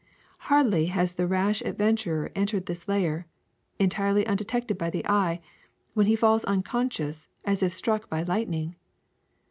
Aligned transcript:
Hardly 0.49 0.87
has 0.87 1.13
the 1.13 1.27
rash 1.27 1.61
adventurer 1.61 2.31
entered 2.33 2.65
this 2.65 2.87
layer, 2.87 3.27
entirely 3.77 4.25
undetected 4.25 4.75
by 4.75 4.89
the 4.89 5.05
eye, 5.07 5.41
when 5.93 6.07
he 6.07 6.15
falls 6.15 6.43
unconscious, 6.45 7.27
as 7.45 7.61
if 7.61 7.71
struck 7.71 8.09
by 8.09 8.23
lightning. 8.23 8.77